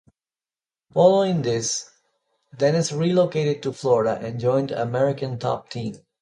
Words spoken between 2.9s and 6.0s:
relocated to Florida and joined American Top Team.